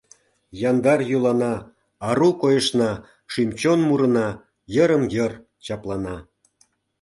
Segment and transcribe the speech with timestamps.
[0.69, 1.55] Яндар йӱлана,
[2.07, 2.91] Ару койышна,
[3.31, 4.27] Шӱм-чон мурына
[4.75, 5.31] Йырым-йыр
[5.65, 6.17] чаплана.